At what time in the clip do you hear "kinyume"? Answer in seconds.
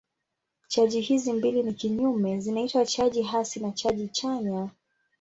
1.73-2.39